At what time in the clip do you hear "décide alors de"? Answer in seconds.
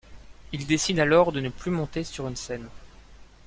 0.65-1.39